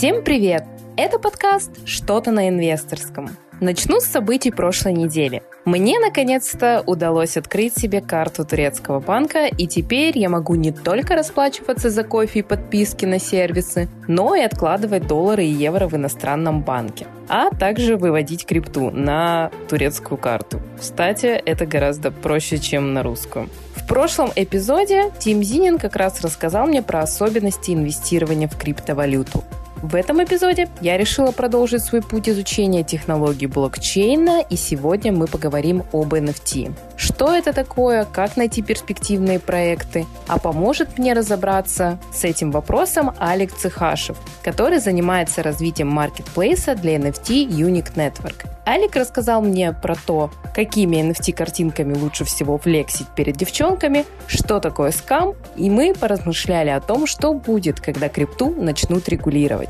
[0.00, 0.64] Всем привет!
[0.96, 3.28] Это подкаст «Что-то на инвесторском».
[3.60, 5.42] Начну с событий прошлой недели.
[5.66, 11.90] Мне наконец-то удалось открыть себе карту турецкого банка, и теперь я могу не только расплачиваться
[11.90, 17.06] за кофе и подписки на сервисы, но и откладывать доллары и евро в иностранном банке,
[17.28, 20.62] а также выводить крипту на турецкую карту.
[20.78, 23.50] Кстати, это гораздо проще, чем на русскую.
[23.74, 29.44] В прошлом эпизоде Тим Зинин как раз рассказал мне про особенности инвестирования в криптовалюту.
[29.82, 35.84] В этом эпизоде я решила продолжить свой путь изучения технологий блокчейна, и сегодня мы поговорим
[35.92, 36.74] об NFT.
[36.98, 43.54] Что это такое, как найти перспективные проекты, а поможет мне разобраться с этим вопросом Алекс
[43.54, 48.46] Цехашев, который занимается развитием маркетплейса для NFT Unique Network.
[48.66, 55.34] Алик рассказал мне про то, какими NFT-картинками лучше всего флексить перед девчонками, что такое скам,
[55.56, 59.69] и мы поразмышляли о том, что будет, когда крипту начнут регулировать.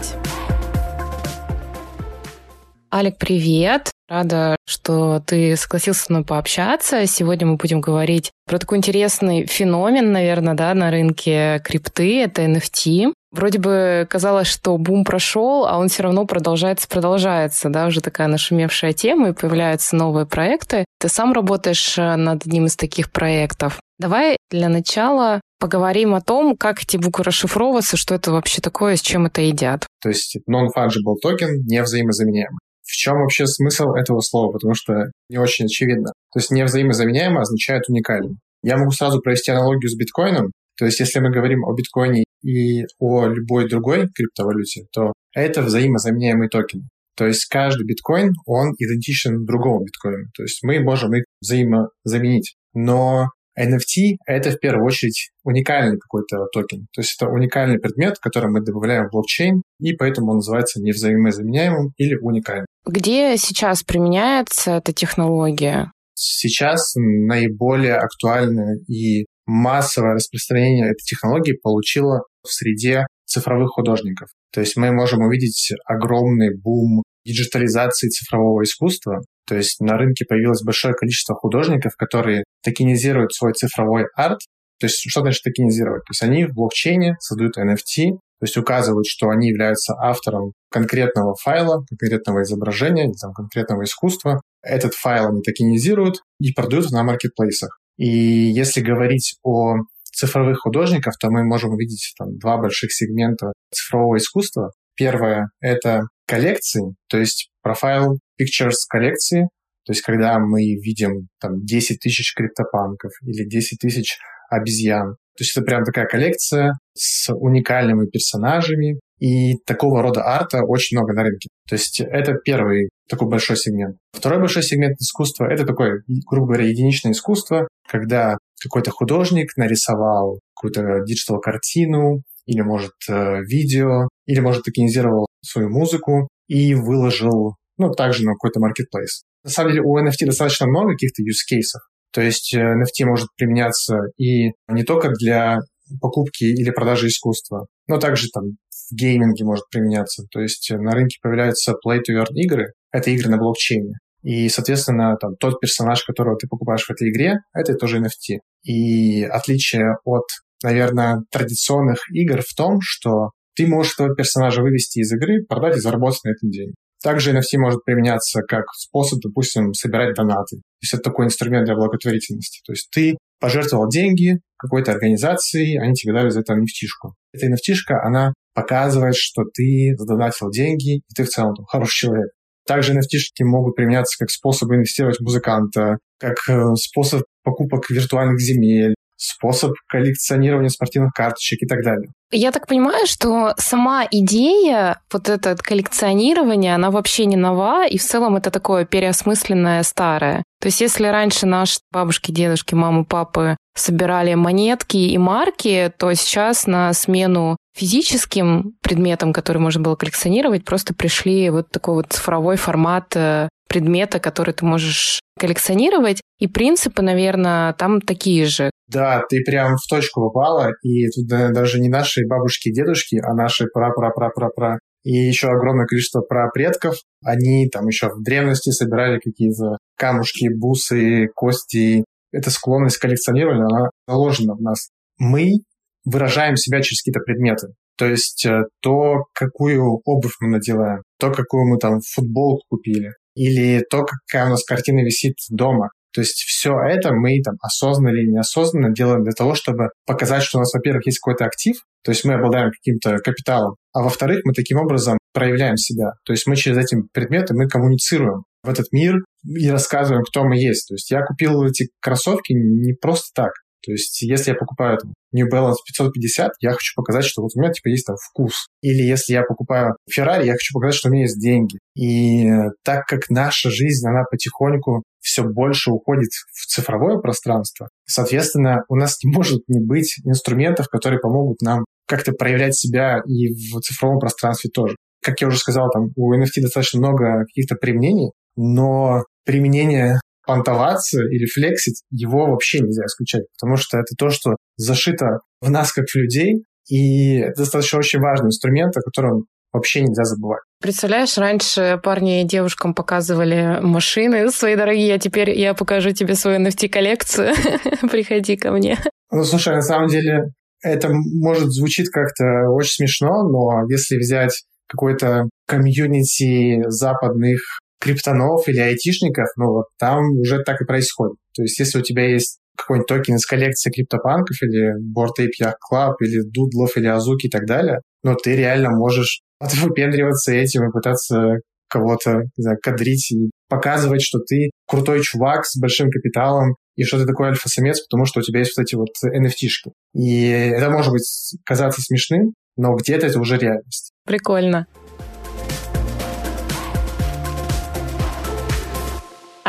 [2.93, 3.93] Алик, привет!
[4.09, 7.06] Рада, что ты согласился со мной пообщаться.
[7.06, 12.21] Сегодня мы будем говорить про такой интересный феномен, наверное, да, на рынке крипты.
[12.21, 13.12] Это NFT.
[13.31, 18.27] Вроде бы казалось, что бум прошел, а он все равно продолжается, продолжается, да, уже такая
[18.27, 20.84] нашумевшая тема, и появляются новые проекты.
[20.98, 23.78] Ты сам работаешь э, над одним из таких проектов.
[24.01, 29.00] Давай для начала поговорим о том, как эти буквы расшифровываются, что это вообще такое, с
[29.00, 29.86] чем это едят.
[30.03, 32.58] То есть non-fungible токен не взаимозаменяемый.
[32.83, 34.50] В чем вообще смысл этого слова?
[34.53, 36.12] Потому что не очень очевидно.
[36.33, 38.36] То есть невзаимозаменяемый означает уникальный.
[38.64, 40.50] Я могу сразу провести аналогию с биткоином.
[40.77, 46.48] То есть если мы говорим о биткоине и о любой другой криптовалюте, то это взаимозаменяемый
[46.48, 46.88] токен.
[47.16, 50.27] То есть каждый биткоин, он идентичен другому биткоину.
[50.34, 52.56] То есть мы можем их взаимозаменить.
[52.72, 53.28] Но
[53.59, 56.87] NFT— это в первую очередь уникальный какой-то токен.
[56.93, 61.93] То есть это уникальный предмет, который мы добавляем в блокчейн, и поэтому он называется невзаимозаменяемым
[61.97, 62.66] или уникальным.
[62.87, 65.93] Где сейчас применяется эта технология?
[66.15, 74.28] Сейчас наиболее актуальное и массовое распространение этой технологии получило в среде цифровых художников.
[74.53, 79.21] То есть мы можем увидеть огромный бум диджитализации цифрового искусства.
[79.50, 84.38] То есть на рынке появилось большое количество художников, которые токенизируют свой цифровой арт.
[84.78, 86.05] То есть что значит токенизировать?
[86.05, 91.34] То есть они в блокчейне создают NFT, то есть указывают, что они являются автором конкретного
[91.34, 94.41] файла, конкретного изображения, там, конкретного искусства.
[94.62, 97.81] Этот файл они токенизируют и продают на маркетплейсах.
[97.99, 104.17] И если говорить о цифровых художников, то мы можем увидеть там два больших сегмента цифрового
[104.17, 104.71] искусства.
[104.94, 109.49] Первое— это коллекции, то есть профайл pictures коллекции,
[109.85, 114.17] то есть когда мы видим там 10 тысяч криптопанков или 10 тысяч
[114.49, 115.17] обезьян.
[115.37, 121.15] То есть это прям такая коллекция с уникальными персонажами, и такого рода арта очень много
[121.15, 121.49] на рынке.
[121.69, 123.97] То есть это первый такой большой сегмент.
[124.12, 131.05] Второй большой сегмент искусства— это такое, грубо говоря, единичное искусство, когда какой-то художник нарисовал какую-то
[131.05, 138.33] диджитал-картину, или, может, э, видео, или, может, токенизировал свою музыку и выложил, ну, также на
[138.33, 139.25] какой-то marketplace.
[139.45, 141.81] На самом деле у NFT достаточно много каких-то use cases.
[142.12, 145.61] То есть э, NFT может применяться и не только для
[146.00, 148.45] покупки или продажи искусства, но также там
[148.91, 150.25] в гейминге может применяться.
[150.31, 152.73] То есть на рынке появляются play-to-earn игры.
[152.93, 153.95] Это игры на блокчейне.
[154.23, 158.39] И, соответственно, там, тот персонаж, которого ты покупаешь в этой игре, это тоже NFT.
[158.65, 160.25] И отличие от,
[160.62, 165.81] наверное, традиционных игр в том, что ты можешь этого персонажа вывести из игры, продать и
[165.81, 166.75] заработать на этом деньги.
[167.03, 170.56] Также NFT может применяться как способ, допустим, собирать донаты.
[170.56, 172.60] То есть это такой инструмент для благотворительности.
[172.65, 177.75] То есть ты пожертвовал деньги какой-то организации, они тебе дали за это nft Эта nft
[178.03, 182.31] она показывает, что ты задонатил деньги, и ты в целом там, хороший человек.
[182.66, 188.94] Также nft могут применяться как способ инвестировать в музыканта, как э, способ покупок виртуальных земель,
[189.20, 192.08] способ коллекционирования спортивных карточек и так далее.
[192.32, 198.02] Я так понимаю, что сама идея, вот это коллекционирование, она вообще не нова, и в
[198.02, 200.43] целом это такое переосмысленное старое.
[200.61, 206.66] То есть если раньше наши бабушки, дедушки, мамы, папы собирали монетки и марки, то сейчас
[206.66, 213.14] на смену физическим предметам, которые можно было коллекционировать, просто пришли вот такой вот цифровой формат
[213.16, 216.20] э, предмета, который ты можешь коллекционировать.
[216.38, 218.70] И принципы, наверное, там такие же.
[218.90, 220.70] Да, ты прям в точку попала.
[220.82, 226.20] И тут даже не наши бабушки и дедушки, а наши пра-пра-пра-пра-пра и еще огромное количество
[226.20, 226.96] прапредков.
[227.25, 232.04] Они там еще в древности собирали какие-то камушки, бусы, кости.
[232.32, 234.90] Эта склонность к коллекционированию, она заложена в нас.
[235.19, 235.60] Мы
[236.04, 237.69] выражаем себя через какие-то предметы.
[237.96, 243.84] То есть э, то, какую обувь мы надеваем, то, какую мы там футболку купили, или
[243.90, 245.90] то, какая у нас картина висит дома.
[246.12, 250.59] То есть все это мы там осознанно или неосознанно делаем для того, чтобы показать, что
[250.59, 254.53] у нас, во-первых, есть какой-то актив, то есть мы обладаем каким-то капиталом, а во-вторых, мы
[254.53, 256.12] таким образом проявляем себя.
[256.25, 260.57] То есть мы через эти предметы мы коммуницируем в этот мир и рассказываем, кто мы
[260.57, 260.89] есть.
[260.89, 263.53] То есть я купил эти кроссовки не просто так.
[263.83, 267.61] То есть, если я покупаю там, New Balance 550, я хочу показать, что вот у
[267.61, 268.67] меня типа есть там вкус.
[268.82, 271.79] Или если я покупаю Ferrari, я хочу показать, что у меня есть деньги.
[271.94, 278.85] И э, так как наша жизнь, она потихоньку все больше уходит в цифровое пространство, соответственно,
[278.88, 283.81] у нас не может не быть инструментов, которые помогут нам как-то проявлять себя и в
[283.81, 284.97] цифровом пространстве тоже.
[285.23, 291.47] Как я уже сказал, там у NFT достаточно много каких-то применений, но применение понтоваться или
[291.47, 296.14] флексить, его вообще нельзя исключать, потому что это то, что зашито в нас как в
[296.17, 300.62] людей, и это достаточно очень важный инструмент, о котором вообще нельзя забывать.
[300.81, 306.58] Представляешь, раньше парни и девушкам показывали машины свои дорогие, а теперь я покажу тебе свою
[306.58, 307.55] NFT-коллекцию.
[308.11, 308.99] Приходи ко мне.
[309.31, 310.47] Ну, слушай, на самом деле
[310.82, 317.61] это может звучит как-то очень смешно, но если взять какой-то комьюнити западных
[318.00, 321.37] криптонов или айтишников, ну вот там уже так и происходит.
[321.55, 325.75] То есть если у тебя есть какой-нибудь токен из коллекции CryptoPunk ов или Ape Yacht
[325.93, 330.88] Club или Doodle ов или Azuki и так далее, но ты реально можешь выпендриваться этим
[330.88, 337.02] и пытаться кого-то, знаю, кадрить и показывать, что ты крутой чувак с большим капиталом и
[337.02, 339.91] что ты такой альфа-самец, потому что у тебя есть вот эти вот NFT-шки.
[340.14, 341.25] И это может быть
[341.64, 344.12] казаться смешным, но где-то это уже реальность.
[344.25, 344.87] Прикольно.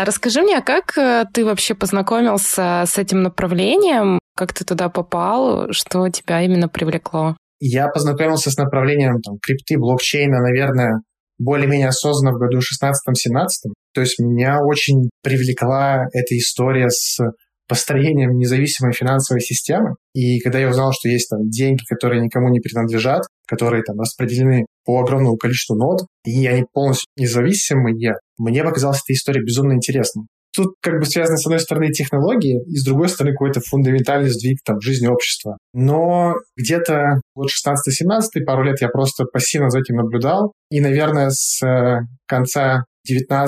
[0.02, 4.18] А расскажи мне, как э, ты вообще познакомился с этим направлением?
[4.36, 5.68] Как ты туда попал?
[5.72, 7.38] Что тебя именно привлекло?
[7.60, 11.02] Я познакомился с направлением там, крипты, блокчейна, наверное,
[11.38, 13.74] более-менее осознанно в году 16-17.
[13.94, 17.20] То есть меня очень привлекла эта история с
[17.72, 19.96] построением независимой финансовой системы.
[20.14, 24.66] И когда я узнал, что есть там деньги, которые никому не принадлежат, которые там распределены
[24.84, 30.26] по огромному количеству нод, и они полностью независимые, мне показалась эта история безумно интересной.
[30.54, 34.58] Тут как бы связаны, с одной стороны, технологии, и с другой стороны, какой-то фундаментальный сдвиг
[34.66, 35.58] там, в жизни общества.
[35.74, 40.52] Но где-то вот 16-17, пару лет я просто пассивно за этим наблюдал.
[40.70, 43.48] И, наверное, с э, конца 19-20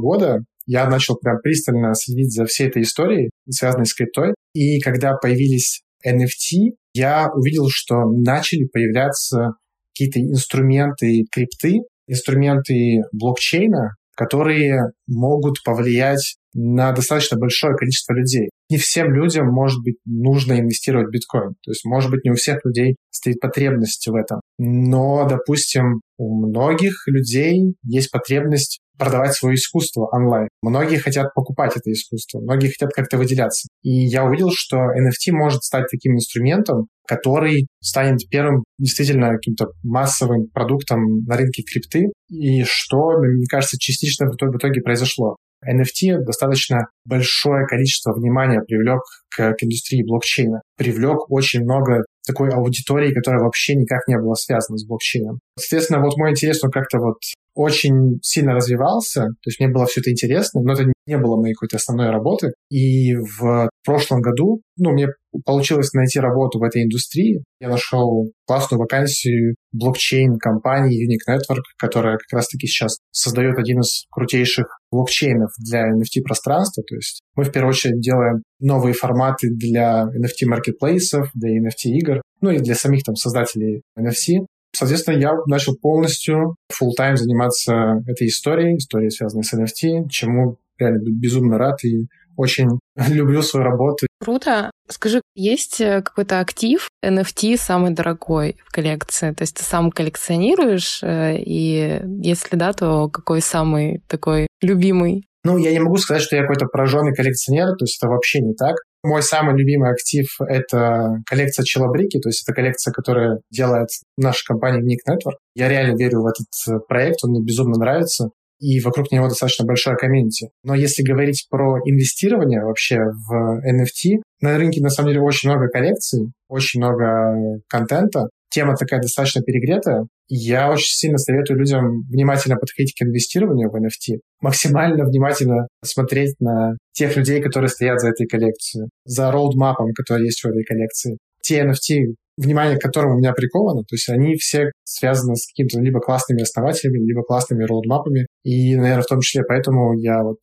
[0.00, 4.34] года я начал прям пристально следить за всей этой историей, связанной с криптой.
[4.54, 9.54] И когда появились NFT, я увидел, что начали появляться
[9.92, 18.48] какие-то инструменты крипты, инструменты блокчейна, которые могут повлиять на достаточно большое количество людей.
[18.70, 21.50] Не всем людям, может быть, нужно инвестировать в биткоин.
[21.62, 24.40] То есть, может быть, не у всех людей стоит потребность в этом.
[24.58, 30.48] Но, допустим, у многих людей есть потребность продавать свое искусство онлайн.
[30.62, 33.68] Многие хотят покупать это искусство, многие хотят как-то выделяться.
[33.82, 40.48] И я увидел, что NFT может стать таким инструментом, который станет первым действительно каким-то массовым
[40.48, 45.36] продуктом на рынке крипты, и что, мне кажется, частично в итоге произошло.
[45.68, 49.00] NFT достаточно большое количество внимания привлек
[49.34, 50.62] к, к индустрии блокчейна.
[50.76, 55.38] Привлек очень много такой аудитории, которая вообще никак не была связана с блокчейном.
[55.58, 57.18] Соответственно, вот мой интерес, он как-то вот
[57.54, 61.54] очень сильно развивался, то есть мне было все это интересно, но это не было моей
[61.54, 62.52] какой-то основной работы.
[62.70, 65.08] И в прошлом году, ну, мне
[65.44, 67.42] получилось найти работу в этой индустрии.
[67.60, 74.66] Я нашел классную вакансию блокчейн-компании Unique Network, которая как раз-таки сейчас создает один из крутейших
[74.90, 76.82] блокчейнов для NFT-пространства.
[76.86, 82.58] То есть мы в первую очередь делаем новые форматы для NFT-маркетплейсов, для NFT-игр, ну и
[82.58, 84.46] для самих там создателей NFT.
[84.74, 91.00] Соответственно, я начал полностью full time заниматься этой историей, историей, связанной с NFT, чему реально
[91.04, 92.78] безумно рад и очень
[93.08, 94.06] люблю свою работу.
[94.20, 94.70] Круто.
[94.88, 99.32] Скажи, есть э, какой-то актив NFT самый дорогой в коллекции?
[99.32, 105.26] То есть ты сам коллекционируешь, э, и если да, то какой самый такой любимый?
[105.44, 108.54] Ну, я не могу сказать, что я какой-то пораженный коллекционер, то есть это вообще не
[108.54, 108.76] так.
[109.04, 114.82] Мой самый любимый актив— это коллекция Челобрики, то есть это коллекция, которая делает наша компания
[114.82, 115.36] Nick Network.
[115.54, 119.64] Я реально верю в этот э, проект, он мне безумно нравится и вокруг него достаточно
[119.64, 120.50] большая комьюнити.
[120.62, 125.68] Но если говорить про инвестирование вообще в NFT, на рынке на самом деле очень много
[125.68, 128.28] коллекций, очень много контента.
[128.50, 130.06] Тема такая достаточно перегретая.
[130.28, 136.76] Я очень сильно советую людям внимательно подходить к инвестированию в NFT, максимально внимательно смотреть на
[136.92, 141.18] тех людей, которые стоят за этой коллекцией, за роудмапом, который есть в этой коллекции.
[141.42, 143.82] Те NFT, внимание к которым у меня приковано.
[143.82, 148.26] То есть они все связаны с какими-то либо классными основателями, либо классными роудмапами.
[148.46, 150.38] И, наверное, в том числе поэтому я вот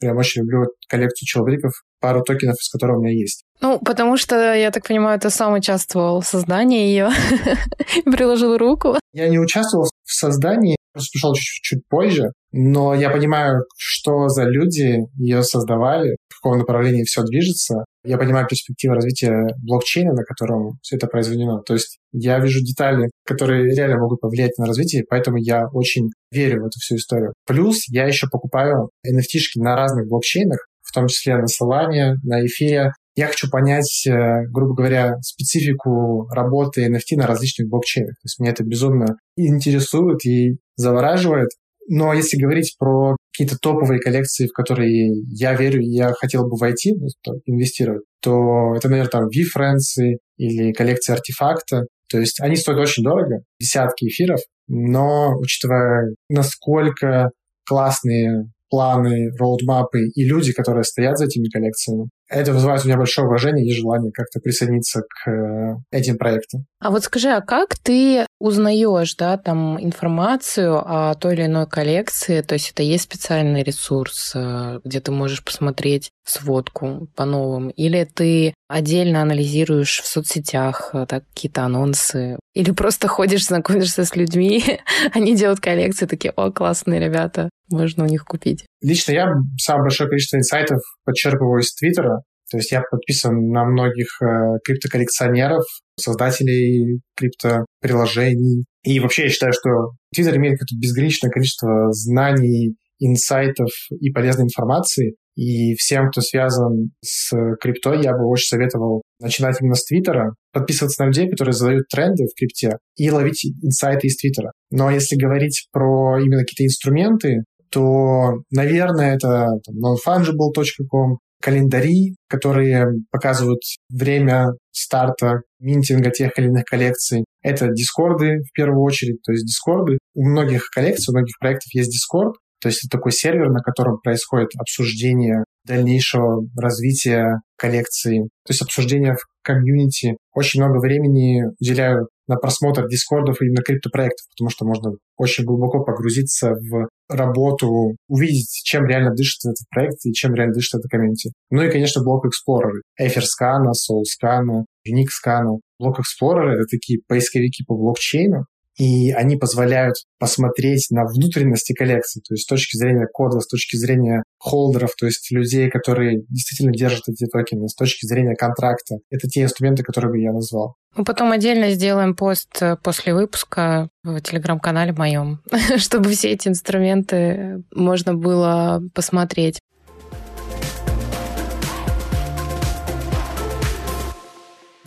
[0.00, 3.44] прям очень люблю коллекцию челбриков, пару токенов из которых у меня есть.
[3.60, 7.10] Ну, потому что, я так понимаю, ты сам участвовал в создании ее,
[8.04, 8.96] приложил руку.
[9.12, 15.00] Я не участвовал в создании, просто пришел чуть-чуть позже, но я понимаю, что за люди
[15.16, 17.84] ее создавали, в каком направлении все движется.
[18.04, 21.60] Я понимаю перспективы развития блокчейна, на котором все это произведено.
[21.60, 26.62] То есть я вижу детали, которые реально могут повлиять на развитие, поэтому я очень верю
[26.62, 27.34] в эту всю историю.
[27.46, 32.92] Плюс я еще покупаю NFT-шки на разных блокчейнах, в том числе на Solana, на Эфире.
[33.14, 38.14] Я хочу понять, э, грубо говоря, специфику работы NFT на различных блокчейнах.
[38.14, 41.48] То есть меня это безумно интересует и завораживает.
[41.88, 46.94] Но если говорить про какие-то топовые коллекции, в которые я верю, я хотел бы войти,
[46.94, 47.08] ну,
[47.46, 51.86] инвестировать, то это, наверное, там VFriends или коллекция артефакта.
[52.10, 57.30] То есть они стоят очень дорого, десятки эфиров, но учитывая, насколько
[57.66, 62.08] классные планы, роудмапы и люди, которые стоят за этими коллекциями.
[62.28, 66.66] Это вызывает у меня большое уважение и желание как-то присоединиться к э, этим проектам.
[66.80, 72.42] А вот скажи, а как ты узнаешь, да, там информацию о той или иной коллекции?
[72.42, 77.70] То есть это есть специальный ресурс, э, где ты можешь посмотреть сводку по новым?
[77.70, 82.38] Или ты отдельно анализируешь в соцсетях э, так, какие-то анонсы?
[82.54, 84.62] Или просто ходишь, знакомишься с людьми,
[85.14, 88.64] они делают коллекции, такие, о, классные ребята, можно у них купить?
[88.82, 89.26] Лично я
[89.58, 92.22] самое большое количество инсайтов подчеркиваю из Твиттера.
[92.50, 95.64] То есть я подписан на многих э, криптоколлекционеров,
[95.98, 98.64] создателей криптоприложений.
[98.84, 105.14] И вообще я считаю, что Твиттер имеет какое-то безграничное количество знаний, инсайтов и полезной информации.
[105.38, 111.04] И всем, кто связан с криптой, я бы очень советовал начинать именно с Твиттера, подписываться
[111.04, 114.50] на людей, которые задают тренды в крипте, и ловить инсайты из Твиттера.
[114.72, 123.60] Но если говорить про именно какие-то инструменты, то, наверное, это там, nonfungible.com, календари, которые показывают
[123.88, 127.24] время старта минтинга тех или иных коллекций.
[127.42, 129.98] Это дискорды в первую очередь, то есть дискорды.
[130.14, 133.98] У многих коллекций, у многих проектов есть дискорд, то есть это такой сервер, на котором
[134.00, 140.16] происходит обсуждение дальнейшего развития коллекции, то есть обсуждение в комьюнити.
[140.34, 145.82] Очень много времени уделяю на просмотр дискордов и на криптопроектов, потому что можно очень глубоко
[145.82, 151.32] погрузиться в работу, увидеть, чем реально дышит этот проект и чем реально дышит эта комьюнити.
[151.50, 152.82] Ну и, конечно, блок Explorer.
[152.98, 155.60] Эфирскана, Soulscan, Unixscan.
[155.78, 158.44] Блок Explorer— это такие поисковики по блокчейну,
[158.78, 163.76] и они позволяют посмотреть на внутренности коллекции, то есть с точки зрения кода, с точки
[163.76, 168.98] зрения холдеров, то есть людей, которые действительно держат эти токены, с точки зрения контракта.
[169.10, 170.76] Это те инструменты, которые бы я назвал.
[170.94, 175.42] Мы потом отдельно сделаем пост э, после выпуска в телеграм-канале моем,
[175.76, 179.60] чтобы все эти инструменты можно было посмотреть.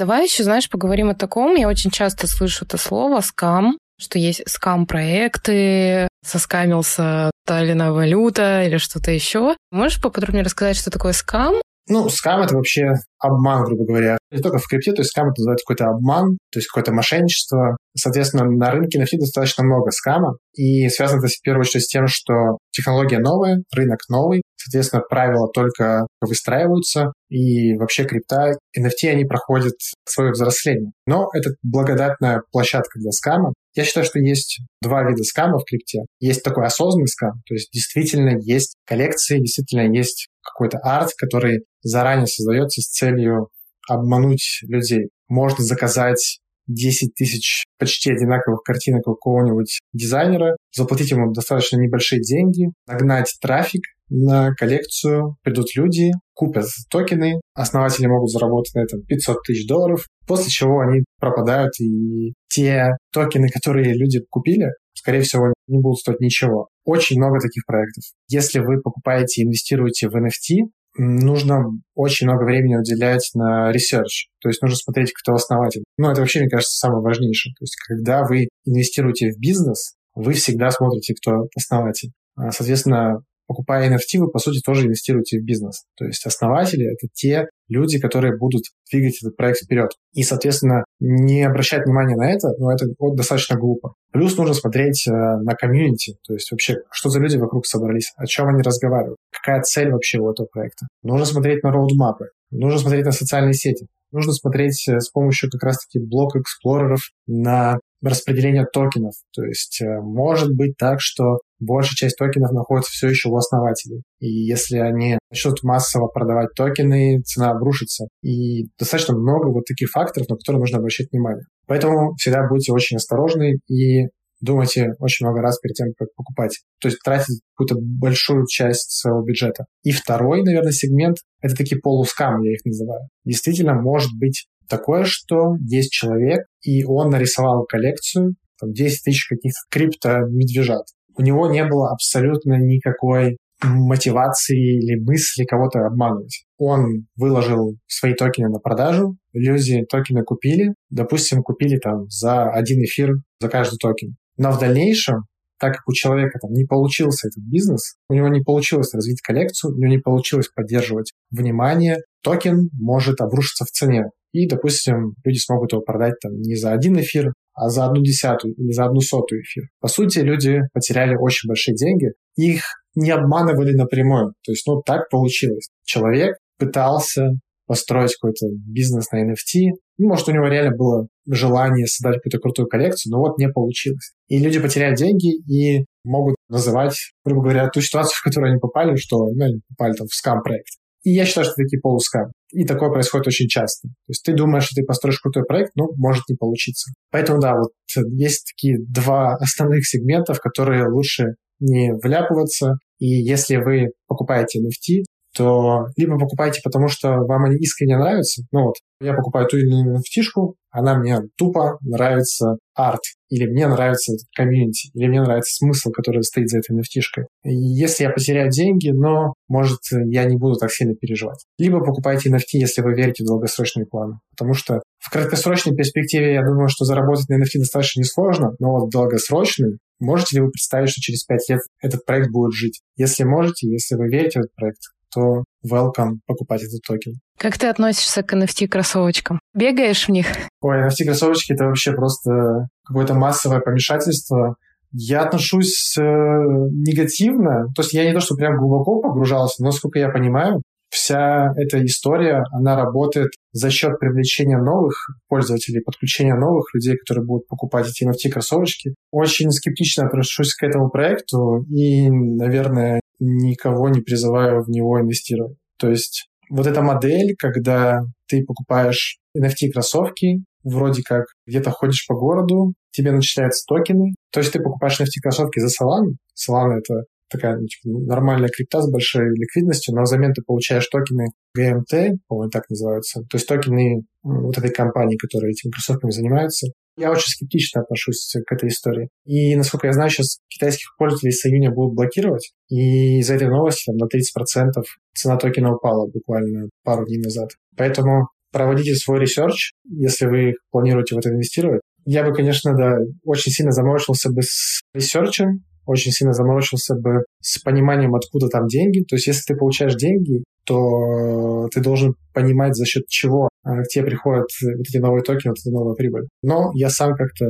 [0.02, 1.54] Давай еще, знаешь, поговорим о таком.
[1.54, 8.64] Я очень часто слышу это слово «скам», что есть скам-проекты, соскамился та или иная валюта
[8.64, 9.56] или что-то еще.
[9.72, 11.56] Можешь поподробнее рассказать, что такое скам?
[11.92, 14.18] Ну, скам— это вообще обман, грубо говоря.
[14.32, 17.76] Не только в крипте, то есть скам— это называется какой-то обман, то есть какое-то мошенничество.
[17.98, 22.08] Соответственно, на рынке NFT достаточно много скама, и связано это в первую очередь с тем,
[22.08, 29.74] что технология новая, рынок новый, соответственно, правила только выстраиваются, и вообще крипта, NFT, они проходят
[30.08, 30.92] свое взросление.
[31.06, 33.54] Но это благодатная площадка для скама.
[33.76, 36.04] Я считаю, что есть два вида скама в крипте.
[36.22, 42.28] Есть такой осознанный скам, то есть действительно есть коллекции, действительно есть какой-то арт, который заранее
[42.28, 43.50] создается с целью
[43.88, 45.10] обмануть людей.
[45.28, 52.72] Можно заказать 10 тысяч почти одинаковых картинок у какого-нибудь дизайнера, заплатить ему достаточно небольшие деньги,
[52.88, 59.68] нагнать трафик на коллекцию, придут люди, купят токены, основатели могут заработать на этом 500 тысяч
[59.68, 64.68] долларов, после чего они пропадают, и те токены, которые люди купили,
[65.02, 66.68] скорее всего, не будут стоить ничего.
[66.86, 68.04] Очень много таких проектов.
[68.28, 71.64] Если вы покупаете и инвестируете в NFT, нужно
[71.96, 74.30] очень много времени уделять на research.
[74.42, 75.84] То есть нужно смотреть, кто основатель.
[75.98, 77.54] Ну, это вообще, мне кажется, самое важнейшее.
[77.58, 82.12] То есть когда вы инвестируете в бизнес, вы всегда смотрите, кто основатель.
[82.36, 85.84] А, соответственно, покупая NFT, вы, по сути, тоже инвестируете в бизнес.
[85.98, 89.92] То есть основатели— это те люди, которые будут двигать этот проект вперед.
[90.14, 93.94] И, соответственно, не обращать внимания на это, ну, это достаточно глупо.
[94.12, 98.26] Плюс нужно смотреть э, на комьюнити, то есть вообще, что за люди вокруг собрались, о
[98.26, 100.88] чем они разговаривают, какая цель вообще у этого проекта.
[101.04, 103.88] Нужно смотреть на roadmap ы, нужно смотреть на социальные сети.
[104.12, 109.14] нужно смотреть с помощью как раз-таки block explorer ов на распределение токенов.
[109.34, 114.02] То есть может быть так, что большая часть токенов находится все еще у основателей.
[114.20, 118.08] И если они начнут массово продавать токены, цена обрушится.
[118.24, 121.44] И достаточно много вот таких факторов, на которые нужно обращать внимание.
[121.68, 124.08] Поэтому всегда будьте очень осторожны и
[124.42, 126.60] думайте очень много раз перед тем, как покупать.
[126.82, 129.66] То есть тратить какую-то большую часть своего бюджета.
[129.84, 133.08] И второй, наверное, сегмент— это такие полускамы, я их называю.
[133.24, 139.60] Действительно, может быть такое, что есть человек, и он нарисовал коллекцию, там, 10 тысяч каких-то
[139.70, 140.86] крипто-медвежат
[141.18, 146.46] у него не было абсолютно никакой мотивации или мысли кого-то обманывать.
[146.58, 153.14] Он выложил свои токены на продажу, люди токены купили, допустим, купили там за один эфир
[153.40, 154.16] за каждый токен.
[154.38, 155.26] Но в дальнейшем,
[155.60, 159.76] так как у человека там не получился этот бизнес, у него не получилось развить коллекцию,
[159.76, 164.06] у него не получилось поддерживать внимание, токен может обрушиться в цене.
[164.34, 168.54] И, допустим, люди смогут его продать там не за один эфир, а за одну десятую
[168.56, 169.66] или за одну сотую эфир.
[169.80, 172.12] По сути, люди потеряли очень большие деньги.
[172.36, 172.64] Их
[172.96, 174.34] не обманывали напрямую.
[174.44, 175.70] То есть, ну, так получилось.
[175.84, 177.32] Человек пытался
[177.72, 179.70] построить какой-то бизнес на NFT.
[179.98, 184.12] Ну, может, у него реально было желание создать какую-то крутую коллекцию, но вот не получилось.
[184.28, 188.96] И люди потеряли деньги и могут называть, грубо говоря, ту ситуацию, в которую они попали,
[188.98, 190.81] что ну, они попали там в скам-проект.
[191.04, 192.32] И я считаю, что такие полускам.
[192.52, 193.88] И такое происходит очень часто.
[193.88, 196.92] То есть ты думаешь, что ты построишь крутой проект, но может не получиться.
[197.10, 197.72] Поэтому да, вот
[198.12, 202.76] есть такие два основных сегмента, в которые лучше не вляпываться.
[203.00, 205.04] И если вы покупаете NFT,
[205.36, 208.44] то либо покупайте, потому что вам они искренне нравятся.
[208.52, 213.68] Ну вот, я покупаю ту или иную nft она мне тупо нравится арт, или мне
[213.68, 217.26] нравится комьюнити, или мне нравится смысл, который стоит за этой nft -шкой.
[217.44, 221.44] Если я потеряю деньги, но, может, я не буду так сильно переживать.
[221.58, 224.20] Либо покупайте NFT, если вы верите в долгосрочные планы.
[224.32, 228.90] Потому что в краткосрочной перспективе я думаю, что заработать на NFT достаточно несложно, но вот
[228.90, 232.82] долгосрочный Можете ли вы представить, что через пять лет этот проект будет жить?
[232.96, 234.80] Если можете, если вы верите в этот проект,
[235.14, 237.14] то welcome покупать этот токен.
[237.38, 239.40] Как ты относишься к NFT-кроссовочкам?
[239.54, 240.28] Бегаешь в них?
[240.62, 244.56] Ой, NFT-кроссовочки— это вообще просто какое-то массовое помешательство.
[244.92, 247.68] Я отношусь э, негативно.
[247.76, 251.84] То есть я не то, что прям глубоко погружался, но, сколько я понимаю, вся эта
[251.86, 254.94] история, она работает за счет привлечения новых
[255.30, 258.94] пользователей, подключения новых людей, которые будут покупать эти NFT-кроссовочки.
[259.12, 265.58] Очень скептично отношусь к этому проекту и, наверное, никого не призываю в него инвестировать.
[265.78, 272.74] То есть вот эта модель, когда ты покупаешь NFT-кроссовки, вроде как где-то ходишь по городу,
[272.92, 274.16] тебе начисляются токены.
[274.32, 276.16] То есть ты покупаешь NFT-кроссовки за Solana.
[276.36, 281.28] Solana— это такая ну, типа, нормальная крипта с большой ликвидностью, но взамен ты получаешь токены
[281.58, 286.68] GMT, по-моему, так называются, то есть токены вот этой компании, которая этими кроссовками занимается.
[286.98, 289.10] Я очень скептично отношусь к этой истории.
[289.26, 293.86] И, насколько я знаю, сейчас китайских пользователей с июня будут блокировать, и из-за этой новости
[293.86, 294.84] там, на 30%
[295.16, 297.50] цена токена упала буквально пару дней назад.
[297.78, 301.82] Поэтому проводите свой research, если вы планируете в это инвестировать.
[302.06, 307.24] Я бы, конечно, да, очень сильно заморочился бы с research ем, очень сильно заморочился бы
[307.42, 309.04] с пониманием, откуда там деньги.
[309.04, 314.06] То есть, если ты получаешь деньги, то ты должен понимать, за счет чего к тебе
[314.06, 316.28] приходят вот эти новые токены, вот эта новая прибыль.
[316.44, 317.46] Но я сам как-то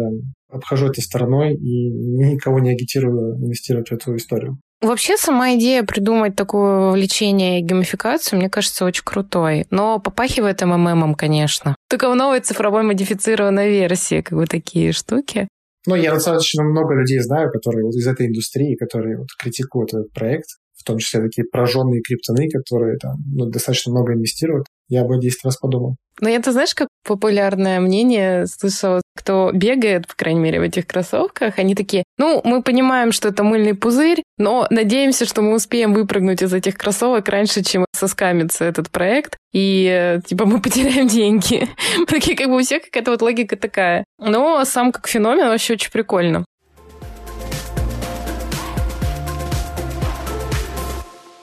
[0.50, 4.60] обхожу это стороной и никого не агитирую инвестировать в эту историю.
[4.82, 9.68] Вообще сама идея придумать такое вовлечение и геймификацию, мне кажется, очень крутой.
[9.70, 11.76] Но попахивает МММом, конечно.
[11.88, 15.48] Только в новой цифровой модифицированной версии, как бы такие штуки.
[15.88, 20.14] Ну, я достаточно много людей знаю, которые вот из этой индустрии, которые вот критикуют этот
[20.14, 24.66] проект, в том числе такие прожженные криптоны, которые там ну, достаточно много инвестируют.
[24.90, 25.96] Я бы 10 раз подумал.
[26.20, 30.88] Но я, ты знаешь, как популярное мнение слышала, кто бегает, по крайней мере, в этих
[30.88, 35.94] кроссовках, они такие, ну, мы понимаем, что это мыльный пузырь, но надеемся, что мы успеем
[35.94, 41.68] выпрыгнуть из этих кроссовок раньше, чем соскамится этот проект, и, типа, мы потеряем деньги.
[42.08, 44.04] Такие, как бы у всех какая-то вот логика такая.
[44.20, 46.46] Но сам как феномен вообще очень прикольно.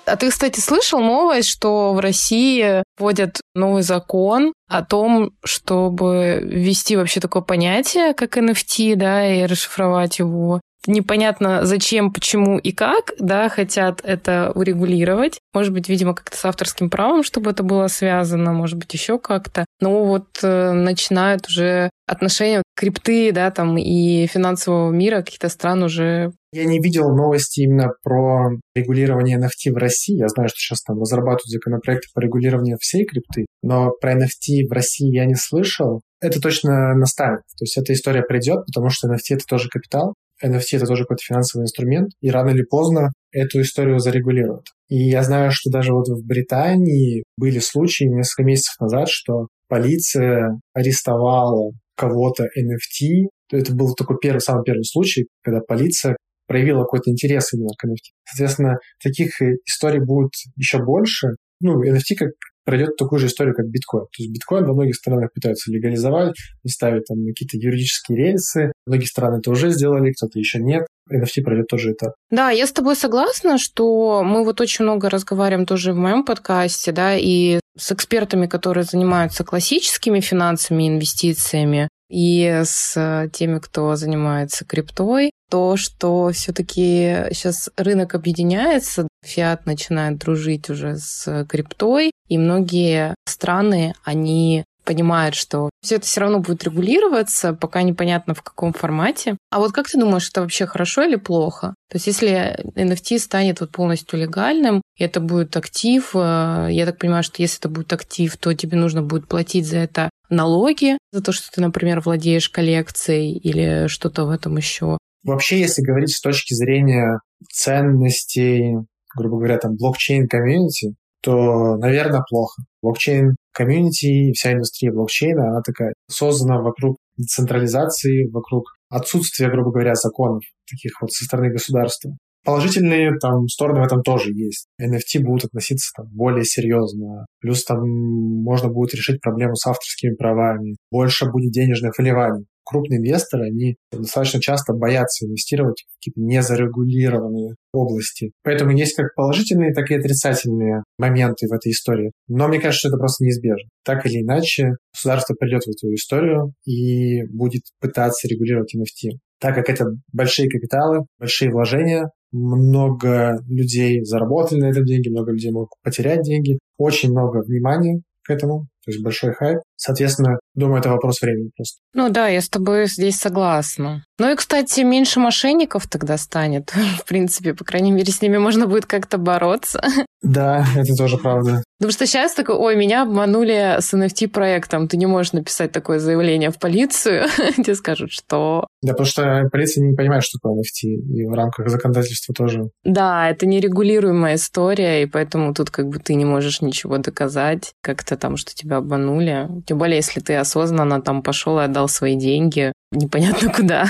[0.08, 6.96] А ты, кстати, слышал новость, что в России вводят новый закон о том, чтобы ввести
[6.96, 10.60] вообще такое понятие, как NFT, да, и расшифровать его.
[10.88, 15.38] Непонятно зачем, почему и как, да, хотят это урегулировать.
[15.54, 19.64] Может быть, видимо, как-то с авторским правом, чтобы это было связано, может быть, еще как-то.
[19.80, 26.32] Но вот э, начинают уже отношения крипты, да, там и финансового мира каких-то стран уже
[26.50, 30.16] я не видел новости именно про регулирование NFT в России.
[30.16, 34.72] Я знаю, что сейчас там разрабатывают законопроекты по регулированию всей крипты, но про NFT в
[34.72, 36.00] России я не слышал.
[36.20, 37.42] Это точно настанет.
[37.58, 41.22] То есть эта история придет, потому что NFT— это тоже капитал, NFT— это тоже какой-то
[41.22, 44.66] финансовый инструмент, и рано или поздно эту историю зарегулируют.
[44.88, 50.60] И я знаю, что даже вот в Британии были случаи несколько месяцев назад, что полиция
[50.72, 53.28] арестовала кого-то NFT.
[53.52, 58.14] Это был такой первый, самый первый случай, когда полиция проявила какой-то интерес именно к NFT.
[58.24, 61.28] Соответственно, таких э, историй будет еще больше.
[61.60, 62.30] Ну, NFT как
[62.68, 64.04] пройдет такую же историю, как биткоин.
[64.04, 68.72] То есть биткоин во многих странах пытаются легализовать, ставить там какие-то юридические рельсы.
[68.84, 70.86] Многие страны это уже сделали, кто-то еще нет.
[71.10, 72.12] NFT пройдет тоже этап.
[72.30, 76.92] Да, я с тобой согласна, что мы вот очень много разговариваем тоже в моем подкасте,
[76.92, 85.30] да, и с экспертами, которые занимаются классическими финансами, инвестициями, и с теми, кто занимается криптой,
[85.50, 93.94] то, что все-таки сейчас рынок объединяется, фиат начинает дружить уже с криптой, и многие страны,
[94.04, 99.36] они понимают, что все это все равно будет регулироваться, пока непонятно в каком формате.
[99.50, 101.74] А вот как ты думаешь, это вообще хорошо или плохо?
[101.90, 106.96] То есть если NFT станет вот полностью легальным, и это будет актив, э, я так
[106.96, 111.22] понимаю, что если это будет актив, то тебе нужно будет платить за это налоги, за
[111.22, 114.96] то, что ты, например, владеешь коллекцией или что-то в этом еще.
[115.24, 117.20] Вообще, если говорить с точки зрения
[117.52, 118.76] ценностей,
[119.16, 122.62] грубо говоря, там блокчейн-комьюнити, то, наверное, плохо.
[122.82, 130.42] Блокчейн-комьюнити и вся индустрия блокчейна, она такая создана вокруг децентрализации, вокруг отсутствия, грубо говоря, законов
[130.70, 132.16] таких вот со стороны государства.
[132.44, 134.68] Положительные там стороны в этом тоже есть.
[134.80, 137.26] NFT будут относиться там более серьезно.
[137.40, 140.76] Плюс там можно будет решить проблему с авторскими правами.
[140.90, 148.32] Больше будет денежных вливаний крупные инвесторы, они достаточно часто боятся инвестировать в какие-то незарегулированные области.
[148.44, 152.12] Поэтому есть как положительные, так и отрицательные моменты в этой истории.
[152.28, 153.68] Но мне кажется, что это просто неизбежно.
[153.84, 159.18] Так или иначе, государство придет в эту историю и будет пытаться регулировать NFT.
[159.40, 165.52] Так как это большие капиталы, большие вложения, много людей заработали на этом деньги, много людей
[165.52, 169.58] могут потерять деньги, очень много внимания к этому, то есть большой хайп.
[169.76, 171.78] Соответственно, думаю, это вопрос времени просто.
[171.92, 174.02] Ну да, я с тобой здесь согласна.
[174.18, 176.72] Ну и, кстати, меньше мошенников тогда станет.
[176.98, 179.82] В принципе, по крайней мере, с ними можно будет как-то бороться.
[180.20, 181.62] Да, это тоже правда.
[181.78, 184.88] Потому что сейчас такой, ой, меня обманули с NFT-проектом.
[184.88, 187.28] Ты не можешь написать такое заявление в полицию.
[187.56, 188.66] Тебе скажут, что...
[188.82, 190.88] Да, потому что полиция не понимает, что такое NFT.
[190.88, 192.64] И в рамках законодательства тоже.
[192.82, 198.16] Да, это нерегулируемая история, и поэтому тут как бы ты не можешь ничего доказать как-то
[198.16, 199.48] там, что тебя обманули.
[199.66, 203.86] Тем более, если ты осознанно там пошел и отдал свои деньги непонятно куда.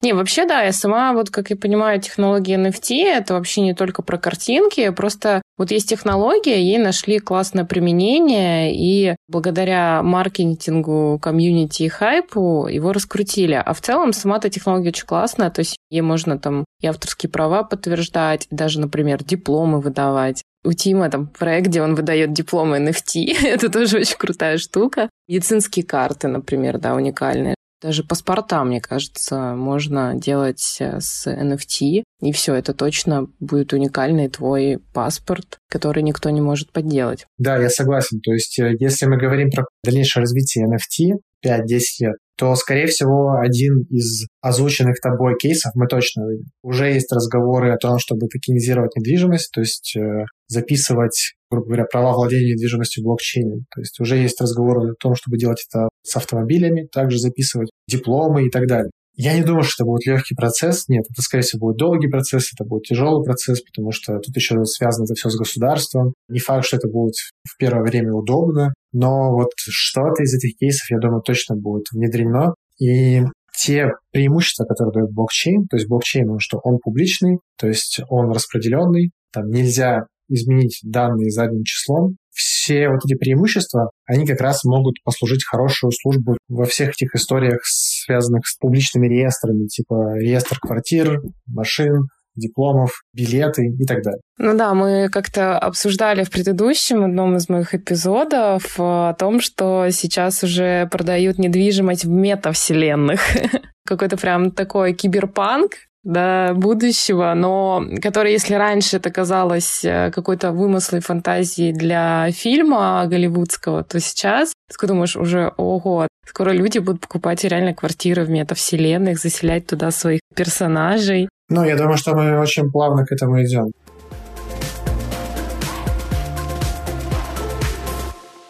[0.00, 4.00] Не, вообще, да, я сама, вот как я понимаю, технология NFT— это вообще не только
[4.00, 11.88] про картинки, просто вот есть технология, ей нашли классное применение, и благодаря маркетингу, комьюнити и
[11.88, 13.54] хайпу его раскрутили.
[13.54, 17.28] А в целом сама эта технология очень классная, то есть ей можно там и авторские
[17.28, 20.44] права подтверждать, и даже, например, дипломы выдавать.
[20.64, 23.36] У Тима там проект, где он выдает дипломы NFT.
[23.44, 25.08] Это тоже очень крутая штука.
[25.28, 27.54] Медицинские карты, например, да, уникальные.
[27.80, 34.28] Даже паспорта, мне кажется, можно делать э, с NFT, и все, это точно будет уникальный
[34.28, 37.26] твой паспорт, который никто не может подделать.
[37.38, 38.20] Да, я согласен.
[38.20, 43.36] То есть, э, если мы говорим про дальнейшее развитие NFT, 5-10 лет, то, скорее всего,
[43.38, 46.46] один из озвученных тобой кейсов мы точно увидим.
[46.62, 52.12] Уже есть разговоры о том, чтобы токенизировать недвижимость, то есть э, записывать, грубо говоря, права
[52.12, 53.64] владения недвижимостью в блокчейне.
[53.74, 58.46] То есть уже есть разговоры о том, чтобы делать это с автомобилями, также записывать дипломы
[58.46, 58.90] и так далее.
[59.20, 60.86] Я не думаю, что это будет легкий процесс.
[60.86, 64.64] Нет, это, скорее всего, будет долгий процесс, это будет тяжелый процесс, потому что тут еще
[64.64, 66.14] связано это все с государством.
[66.28, 70.88] Не факт, что это будет в первое время удобно, но вот что-то из этих кейсов,
[70.90, 72.54] я думаю, точно будет внедрено.
[72.80, 73.22] И
[73.56, 78.30] те преимущества, которые дает блокчейн, то есть блокчейн, он что он публичный, то есть он
[78.30, 85.02] распределенный, там нельзя изменить данные задним числом, все вот эти преимущества, они как раз могут
[85.02, 92.06] послужить хорошую службу во всех этих историях, связанных с публичными реестрами, типа реестр квартир, машин,
[92.38, 94.20] дипломов, билеты и так далее.
[94.38, 100.44] Ну да, мы как-то обсуждали в предыдущем одном из моих эпизодов о том, что сейчас
[100.44, 103.20] уже продают недвижимость в метавселенных.
[103.84, 105.72] Какой-то прям такой киберпанк,
[106.04, 113.82] до будущего, но который, если раньше это казалось э, какой-то вымыслой фантазией для фильма голливудского,
[113.84, 119.66] то сейчас ты думаешь уже, ого, скоро люди будут покупать реально квартиры в метавселенных, заселять
[119.66, 121.28] туда своих персонажей.
[121.48, 123.72] Ну, я думаю, что мы очень плавно к этому идем.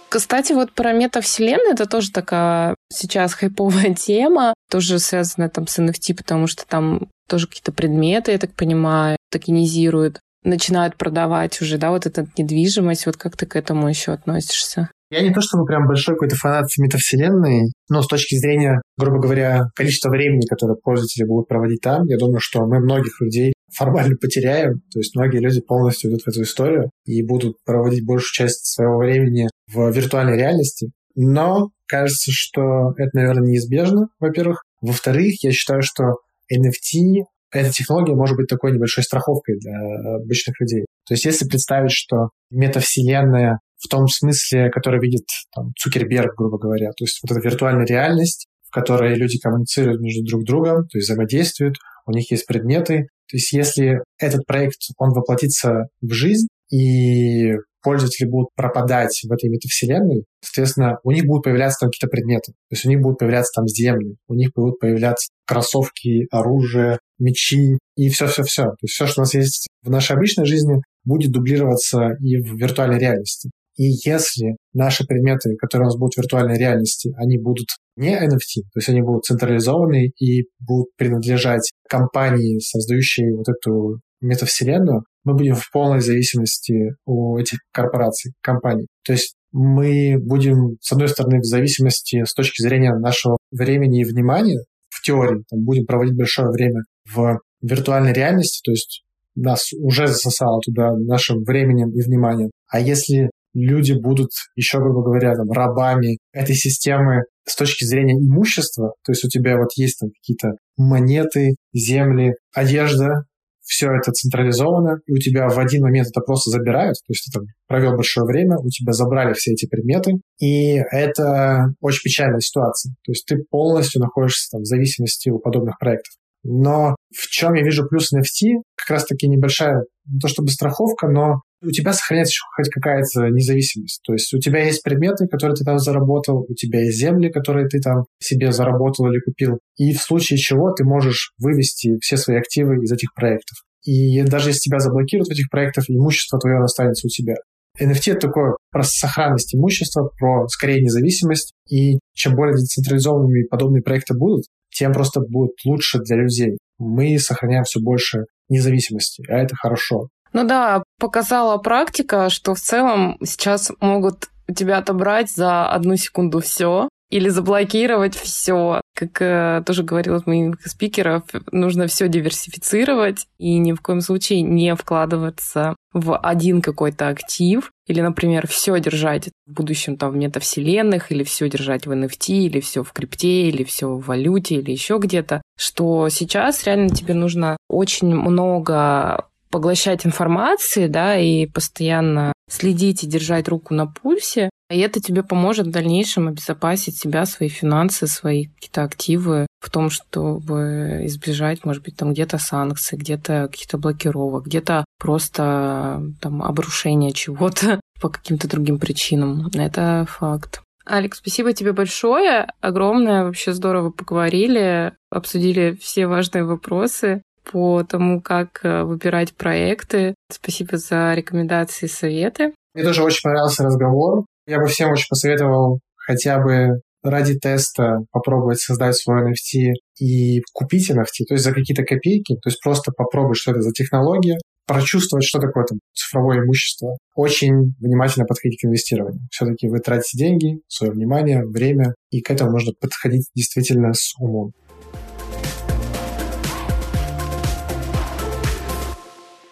[0.09, 6.17] Кстати, вот про метавселенную это тоже такая сейчас хайповая тема, тоже связанная там с NFT,
[6.17, 12.07] потому что там тоже какие-то предметы, я так понимаю, токенизируют, начинают продавать уже, да, вот
[12.07, 13.07] эта недвижимость.
[13.07, 14.89] Вот как ты к этому еще относишься?
[15.11, 19.65] Я не то чтобы прям большой какой-то фанат метавселенной, но с точки зрения, грубо говоря,
[19.75, 24.81] количества времени, которое пользователи будут проводить там, я думаю, что мы многих людей формально потеряем.
[24.93, 28.99] То есть многие люди полностью идут в эту историю и будут проводить большую часть своего
[28.99, 30.91] времени в виртуальной реальности.
[31.15, 34.63] Но кажется, что это, наверное, неизбежно, во-первых.
[34.81, 36.17] Во-вторых, я считаю, что
[36.53, 40.85] NFT эта технология может быть такой небольшой страховкой для обычных людей.
[41.07, 46.91] То есть если представить, что метавселенная в том смысле, который видит там, Цукерберг, грубо говоря,
[46.91, 51.09] то есть вот эта виртуальная реальность, в которой люди коммуницируют между друг другом, то есть
[51.09, 53.09] взаимодействуют, у них есть предметы.
[53.31, 59.49] То есть если этот проект, он воплотится в жизнь, и пользователи будут пропадать в этой
[59.49, 62.53] метавселенной, соответственно, у них будут появляться там какие-то предметы.
[62.53, 67.79] То есть у них будут появляться там земли, у них будут появляться кроссовки, оружие, мечи
[67.97, 68.65] и все-все-все.
[68.65, 72.57] То есть все, что у нас есть в нашей обычной жизни, будет дублироваться и в
[72.57, 73.51] виртуальной реальности.
[73.79, 78.67] И если наши предметы, которые у нас будут в виртуальной реальности, они будут не NFT,
[78.73, 85.55] то есть они будут централизованы и будут принадлежать компании, создающей вот эту метавселенную, мы будем
[85.55, 88.89] в полной зависимости у этих корпораций, компаний.
[89.05, 94.05] То есть мы будем, с одной стороны, в зависимости с точки зрения нашего времени и
[94.05, 96.81] внимания, в теории, там, будем проводить большое время
[97.15, 99.05] в виртуальной реальности, то есть
[99.37, 102.51] нас уже засосало туда нашим временем и вниманием.
[102.69, 108.93] А если люди будут еще, грубо говоря, там, рабами этой системы с точки зрения имущества,
[109.05, 113.25] то есть у тебя вот есть там какие-то монеты, земли, одежда,
[113.69, 117.39] все это централизовано, и у тебя в один момент это просто забирают, то есть ты
[117.39, 122.95] там провел большое время, у тебя забрали все эти предметы, и это очень печальная ситуация.
[123.05, 126.15] То есть ты полностью находишься там в зависимости у подобных проектов.
[126.45, 131.43] Но в чем я вижу плюс NFT, как раз-таки небольшая, не то чтобы страховка, но
[131.63, 134.01] у тебя сохраняется еще хоть какая-то независимость.
[134.05, 137.69] То есть у тебя есть предметы, которые ты там заработал, у тебя есть земли, которые
[137.69, 139.59] ты там себе заработал или купил.
[139.77, 143.59] И в случае чего ты можешь вывести все свои активы из этих проектов.
[143.85, 147.37] И даже если тебя заблокируют в этих проектах, имущество твое останется у тебя.
[147.81, 151.53] NFT— это такое про сохранность имущества, про скорее независимость.
[151.71, 156.59] И чем более децентрализованными подобные проекты будут, тем просто будет лучше для людей.
[156.79, 160.09] Мы сохраняем все больше независимости, а это хорошо.
[160.33, 166.89] Ну да, показала практика, что в целом сейчас могут тебя отобрать за одну секунду все
[167.11, 168.81] или заблокировать все.
[168.95, 174.43] Как э, тоже говорил от моих спикеров, нужно все диверсифицировать и ни в коем случае
[174.43, 181.11] не вкладываться в один какой-то актив или, например, все держать в будущем там в метавселенных,
[181.11, 184.99] или все держать в NFT, или все в крипте, или все в валюте, или еще
[184.99, 193.07] где-то, что сейчас реально тебе нужно очень много поглощать информации, да, и постоянно следить и
[193.07, 198.47] держать руку на пульсе, и это тебе поможет в дальнейшем обезопасить себя, свои финансы, свои
[198.47, 204.85] какие-то активы в том, чтобы избежать, может быть, там где-то санкций, где-то каких-то блокировок, где-то
[204.99, 209.49] просто там обрушения чего-то по каким-то другим причинам.
[209.55, 210.63] Это факт.
[210.85, 218.61] Алекс, спасибо тебе большое, огромное, вообще здорово поговорили, обсудили все важные вопросы по тому, как
[218.63, 220.15] э, выбирать проекты.
[220.31, 222.55] Спасибо за рекомендации и советы.
[222.75, 224.25] Мне тоже очень понравился разговор.
[224.47, 230.91] Я бы всем очень посоветовал хотя бы ради теста попробовать создать свой NFT и купить
[230.91, 235.25] NFT, то есть за какие-то копейки, то есть просто попробовать, что это за технология, прочувствовать,
[235.25, 236.99] что такое там цифровое имущество.
[237.15, 239.23] Очень внимательно подходить к инвестированию.
[239.31, 244.53] Все-таки вы тратите деньги, свое внимание, время, и к этому нужно подходить действительно с умом.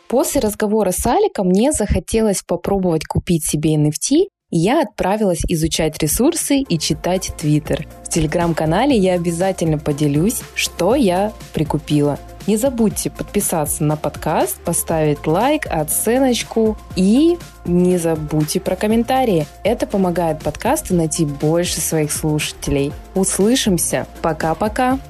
[0.08, 6.60] После разговора с Аликом мне захотелось попробовать купить себе NFT, и я отправилась изучать ресурсы
[6.60, 7.88] и читать Твиттер.
[8.04, 12.18] В телеграм-канале я обязательно поделюсь, что я прикупила.
[12.46, 19.48] Не забудьте подписаться на подкаст, поставить лайк, оценочку и не забудьте про комментарии.
[19.64, 22.92] Это помогает подкасту найти больше своих слушателей.
[23.16, 24.06] Услышимся.
[24.22, 25.00] Пока-пока.